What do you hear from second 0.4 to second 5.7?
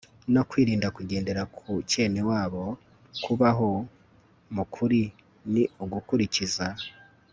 kwirinda kugendera ku kenewabo. kubaho mu kuri ni